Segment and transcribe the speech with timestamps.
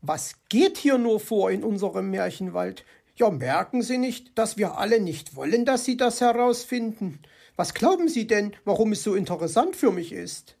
[0.00, 2.84] Was geht hier nur vor in unserem Märchenwald?
[3.16, 7.18] Ja, merken Sie nicht, dass wir alle nicht wollen, dass Sie das herausfinden?
[7.56, 10.56] Was glauben Sie denn, warum es so interessant für mich ist?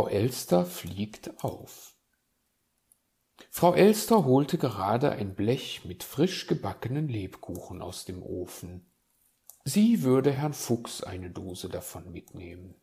[0.00, 1.94] Frau Elster fliegt auf.
[3.50, 8.90] Frau Elster holte gerade ein Blech mit frisch gebackenen Lebkuchen aus dem Ofen.
[9.64, 12.76] Sie würde Herrn Fuchs eine Dose davon mitnehmen.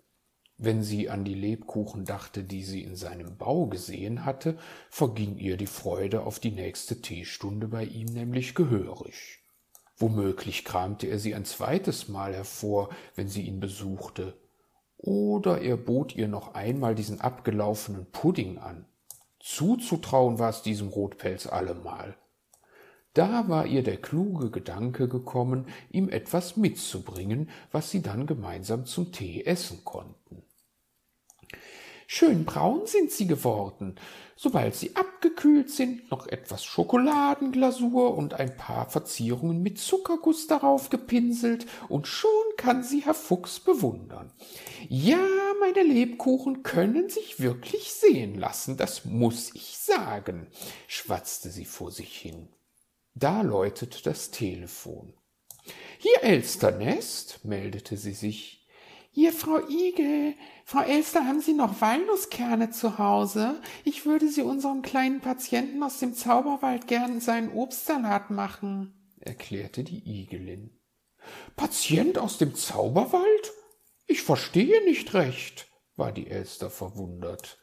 [0.58, 4.60] Wenn sie an die Lebkuchen dachte, die sie in seinem Bau gesehen hatte,
[4.92, 9.40] verging ihr die Freude auf die nächste Teestunde bei ihm nämlich gehörig.
[9.96, 14.38] Womöglich kramte er sie ein zweites Mal hervor, wenn sie ihn besuchte,
[14.98, 18.86] oder er bot ihr noch einmal diesen abgelaufenen Pudding an.
[19.40, 22.18] Zuzutrauen war es diesem Rotpelz allemal.
[23.14, 29.12] Da war ihr der kluge Gedanke gekommen, ihm etwas mitzubringen, was sie dann gemeinsam zum
[29.12, 30.44] Tee essen konnten.
[32.10, 33.96] Schön braun sind sie geworden.
[34.38, 41.66] Sobald sie abgekühlt sind, noch etwas Schokoladenglasur und ein paar Verzierungen mit Zuckerguss darauf gepinselt,
[41.90, 44.32] und schon kann sie Herr Fuchs bewundern.
[44.88, 45.20] Ja,
[45.60, 50.48] meine Lebkuchen können sich wirklich sehen lassen, das muss ich sagen,
[50.88, 52.48] schwatzte sie vor sich hin.
[53.16, 55.14] Da läutet das Telefon.
[55.98, 58.57] Hier Elsternest, meldete sie sich.
[59.20, 63.60] Hier, Frau Igel, Frau Elster, haben Sie noch Walnusskerne zu Hause?
[63.84, 70.08] Ich würde sie unserem kleinen Patienten aus dem Zauberwald gern seinen Obstsalat machen, erklärte die
[70.08, 70.70] Igelin.
[71.56, 73.54] Patient aus dem Zauberwald?
[74.06, 77.58] Ich verstehe nicht recht, war die Elster verwundert.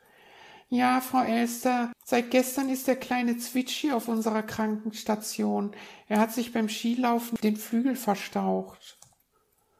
[0.70, 5.70] Ja, Frau Elster, seit gestern ist der kleine Zwitschi auf unserer Krankenstation.
[6.08, 8.98] Er hat sich beim Skilaufen den Flügel verstaucht.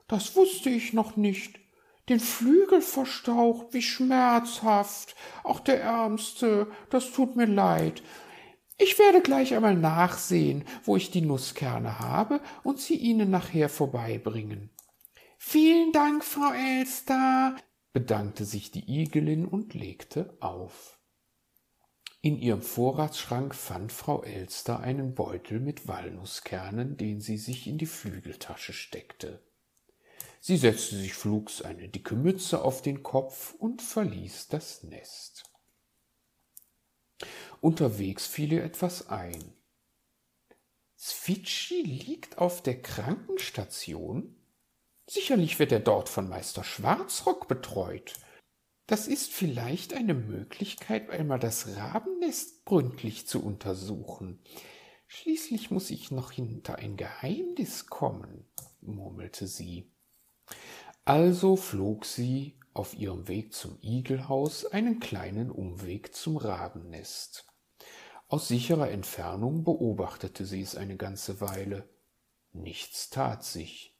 [0.07, 1.64] Das wusste ich noch nicht
[2.09, 5.15] den Flügel verstaucht, wie schmerzhaft.
[5.43, 8.03] Auch der Ärmste, das tut mir leid.
[8.77, 14.71] Ich werde gleich einmal nachsehen, wo ich die Nusskerne habe und sie Ihnen nachher vorbeibringen.
[15.39, 17.57] Vielen Dank, Frau Elster,
[17.93, 20.99] bedankte sich die Igelin und legte auf.
[22.21, 27.87] In ihrem Vorratsschrank fand Frau Elster einen Beutel mit Walnusskernen, den sie sich in die
[27.87, 29.45] Flügeltasche steckte.
[30.47, 35.51] Sie setzte sich flugs eine dicke Mütze auf den Kopf und verließ das Nest.
[37.63, 39.55] Unterwegs fiel ihr etwas ein.
[40.97, 44.37] Zwitschi liegt auf der Krankenstation?
[45.07, 48.13] Sicherlich wird er dort von Meister Schwarzrock betreut.
[48.87, 54.45] Das ist vielleicht eine Möglichkeit, einmal das Rabennest gründlich zu untersuchen.
[55.07, 58.47] Schließlich muss ich noch hinter ein Geheimnis kommen,
[58.83, 59.94] murmelte sie.
[61.05, 67.47] Also flog sie auf ihrem Weg zum Igelhaus einen kleinen Umweg zum Rabennest.
[68.29, 71.89] Aus sicherer Entfernung beobachtete sie es eine ganze Weile.
[72.53, 73.97] Nichts tat sich.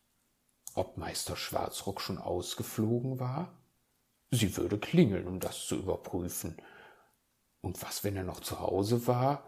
[0.75, 3.63] Ob Meister Schwarzrock schon ausgeflogen war?
[4.31, 6.57] Sie würde klingeln, um das zu überprüfen.
[7.61, 9.47] Und was, wenn er noch zu Hause war?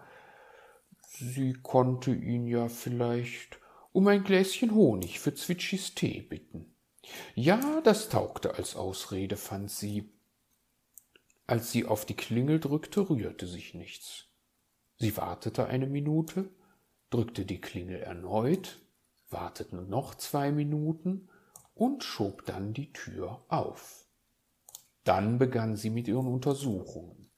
[1.08, 3.58] Sie konnte ihn ja vielleicht
[3.92, 6.75] um ein Gläschen Honig für Zwitschis Tee bitten.
[7.34, 10.08] Ja, das taugte als Ausrede, fand sie.
[11.46, 14.26] Als sie auf die Klingel drückte, rührte sich nichts.
[14.98, 16.50] Sie wartete eine Minute,
[17.10, 18.80] drückte die Klingel erneut,
[19.30, 21.28] wartete noch zwei Minuten
[21.74, 24.06] und schob dann die Tür auf.
[25.04, 27.30] Dann begann sie mit ihren Untersuchungen.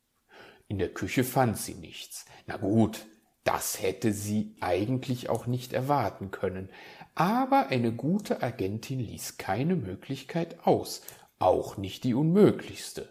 [0.68, 2.24] In der Küche fand sie nichts.
[2.46, 3.06] Na gut,
[3.48, 6.68] das hätte sie eigentlich auch nicht erwarten können,
[7.14, 11.00] aber eine gute Agentin ließ keine Möglichkeit aus,
[11.38, 13.08] auch nicht die unmöglichste.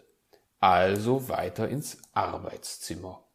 [0.60, 3.26] Also weiter ins Arbeitszimmer.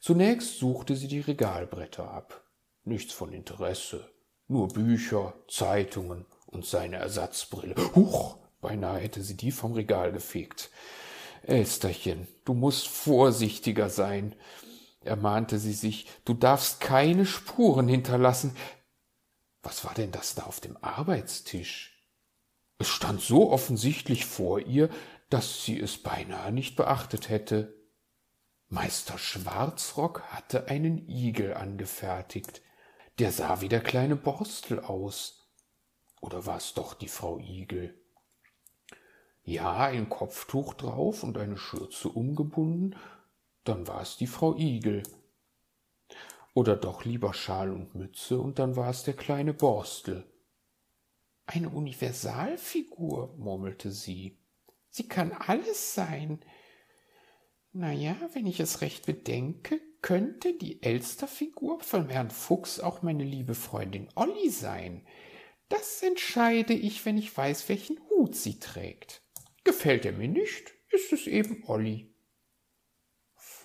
[0.00, 2.42] Zunächst suchte sie die Regalbretter ab.
[2.84, 4.10] Nichts von Interesse,
[4.48, 7.74] nur Bücher, Zeitungen und seine Ersatzbrille.
[7.94, 10.70] Huch, beinahe hätte sie die vom Regal gefegt.
[11.42, 14.34] Elsterchen, du musst vorsichtiger sein.
[15.06, 18.56] Ermahnte sie sich, du darfst keine Spuren hinterlassen.
[19.62, 22.04] Was war denn das da auf dem Arbeitstisch?
[22.78, 24.90] Es stand so offensichtlich vor ihr,
[25.30, 27.74] dass sie es beinahe nicht beachtet hätte.
[28.68, 32.62] Meister Schwarzrock hatte einen Igel angefertigt.
[33.18, 35.48] Der sah wie der kleine Borstel aus.
[36.20, 37.98] Oder war es doch die Frau Igel?
[39.42, 42.96] Ja, ein Kopftuch drauf und eine Schürze umgebunden,
[43.68, 45.02] dann war es die Frau Igel.
[46.54, 50.24] Oder doch lieber Schal und Mütze, und dann war es der kleine Borstel.
[51.44, 54.38] Eine Universalfigur, murmelte sie.
[54.88, 56.40] Sie kann alles sein.
[57.72, 63.24] Na ja, wenn ich es recht bedenke, könnte die Elsterfigur von Herrn Fuchs auch meine
[63.24, 65.06] liebe Freundin Olli sein.
[65.68, 69.22] Das entscheide ich, wenn ich weiß, welchen Hut sie trägt.
[69.64, 72.15] Gefällt er mir nicht, ist es eben Olli.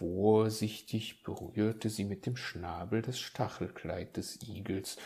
[0.02, 4.98] Vorsichtig berührte sie mit dem Schnabel das Stachelkleid des Igels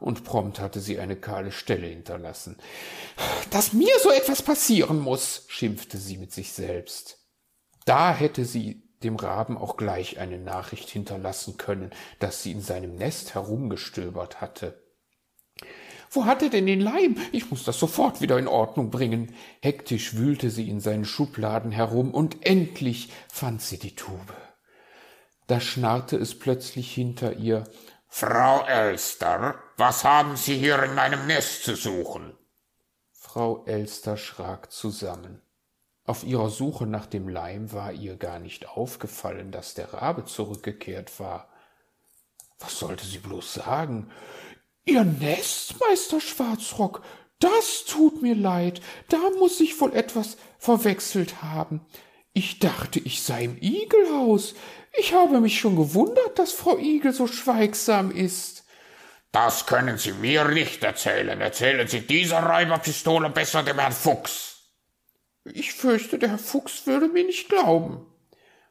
[0.00, 2.56] und prompt hatte sie eine kahle Stelle hinterlassen.
[3.50, 7.18] Dass mir so etwas passieren muss, schimpfte sie mit sich selbst.
[7.84, 12.94] Da hätte sie dem Raben auch gleich eine Nachricht hinterlassen können, dass sie in seinem
[12.94, 14.82] Nest herumgestöbert hatte.
[16.10, 17.16] Wo hat er denn den Leim?
[17.32, 19.34] Ich muss das sofort wieder in Ordnung bringen.
[19.60, 24.34] Hektisch wühlte sie in seinen Schubladen herum, und endlich fand sie die Tube.
[25.46, 27.64] Da schnarrte es plötzlich hinter ihr,
[28.10, 32.36] Frau Elster, was haben Sie hier in meinem Nest zu suchen?
[33.12, 35.42] Frau Elster schrak zusammen.
[36.04, 41.20] Auf ihrer Suche nach dem Leim war ihr gar nicht aufgefallen, dass der Rabe zurückgekehrt
[41.20, 41.48] war.
[42.58, 44.10] Was sollte sie bloß sagen?
[44.88, 47.02] Ihr Nest, Meister Schwarzrock,
[47.40, 48.80] das tut mir leid,
[49.10, 51.84] da muss ich wohl etwas verwechselt haben.
[52.32, 54.54] Ich dachte, ich sei im Igelhaus.
[54.98, 58.64] Ich habe mich schon gewundert, dass Frau Igel so schweigsam ist.
[59.30, 61.38] Das können Sie mir nicht erzählen.
[61.38, 64.70] Erzählen Sie dieser Räuberpistole besser dem Herrn Fuchs.
[65.44, 68.06] Ich fürchte, der Herr Fuchs würde mir nicht glauben,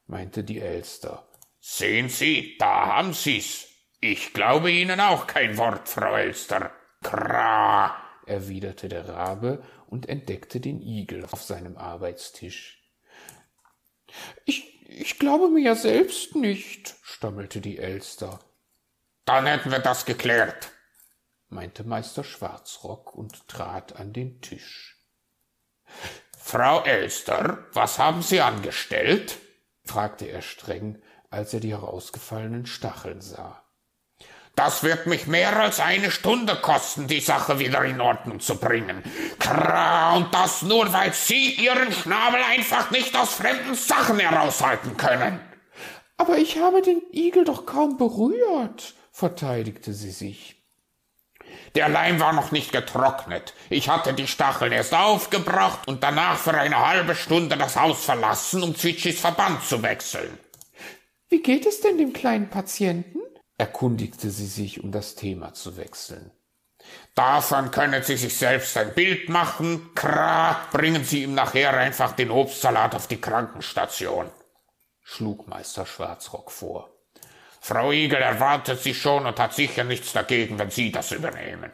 [0.08, 1.28] meinte die Elster.
[1.60, 3.67] Sehen Sie, da haben Sie's.
[4.00, 6.72] Ich glaube Ihnen auch kein Wort, Frau Elster.
[7.02, 7.96] Kra,
[8.26, 12.84] erwiderte der Rabe und entdeckte den Igel auf seinem Arbeitstisch.
[14.46, 18.40] Ich, ich glaube mir ja selbst nicht, stammelte die Elster.
[19.26, 20.72] Dann hätten wir das geklärt,
[21.50, 24.98] meinte Meister Schwarzrock und trat an den Tisch.
[26.38, 29.40] Frau Elster, was haben Sie angestellt?
[29.84, 33.67] fragte er streng, als er die herausgefallenen Stacheln sah.
[34.58, 39.04] Das wird mich mehr als eine Stunde kosten, die Sache wieder in Ordnung zu bringen.
[39.38, 45.40] Kra, und das nur, weil Sie Ihren Schnabel einfach nicht aus fremden Sachen heraushalten können.
[46.18, 50.56] Aber ich habe den Igel doch kaum berührt, verteidigte sie sich.
[51.76, 53.54] Der Leim war noch nicht getrocknet.
[53.70, 58.64] Ich hatte die Stacheln erst aufgebracht und danach für eine halbe Stunde das Haus verlassen,
[58.64, 60.40] um Zwitschis Verband zu wechseln.
[61.30, 63.20] Wie geht es denn dem kleinen Patienten?
[63.58, 66.32] Erkundigte sie sich, um das Thema zu wechseln.
[67.16, 69.94] Davon können Sie sich selbst ein Bild machen.
[69.96, 74.30] Kra, bringen Sie ihm nachher einfach den Obstsalat auf die Krankenstation,
[75.02, 76.90] schlug Meister Schwarzrock vor.
[77.60, 81.72] Frau Igel erwartet Sie schon und hat sicher nichts dagegen, wenn Sie das übernehmen.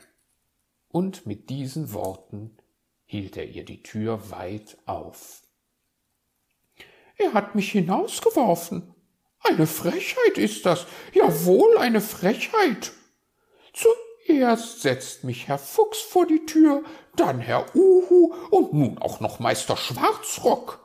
[0.88, 2.58] Und mit diesen Worten
[3.06, 5.42] hielt er ihr die Tür weit auf.
[7.18, 8.96] Er hat mich hinausgeworfen,
[9.44, 12.94] eine Frechheit ist das, jawohl eine Frechheit.
[13.74, 16.84] Zuerst setzt mich Herr Fuchs vor die Tür,
[17.16, 20.80] dann Herr Uhu und nun auch noch Meister Schwarzrock.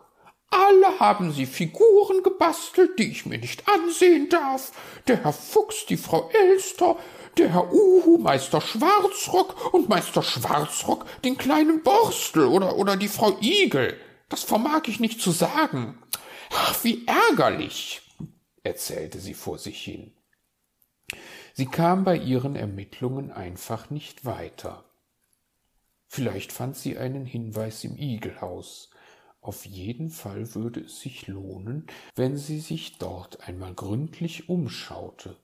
[0.51, 4.73] Alle haben sie Figuren gebastelt, die ich mir nicht ansehen darf.
[5.07, 6.97] Der Herr Fuchs, die Frau Elster,
[7.37, 13.37] der Herr Uhu, Meister Schwarzrock und Meister Schwarzrock den kleinen Borstel oder, oder die Frau
[13.41, 13.99] Igel.
[14.31, 16.03] Das vermag ich nicht zu sagen.
[16.51, 18.03] Ach, wie ärgerlich
[18.69, 20.13] erzählte sie vor sich hin.
[21.55, 24.85] Sie kam bei ihren Ermittlungen einfach nicht weiter.
[26.07, 28.91] Vielleicht fand sie einen Hinweis im Igelhaus.
[29.41, 35.37] Auf jeden Fall würde es sich lohnen, wenn sie sich dort einmal gründlich umschaute.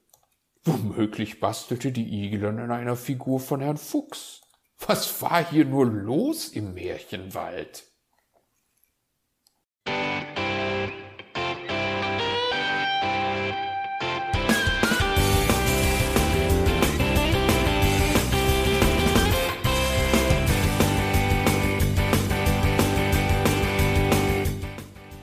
[0.63, 4.41] Womöglich bastelte die Igelin an einer Figur von Herrn Fuchs.
[4.79, 7.83] Was war hier nur los im Märchenwald?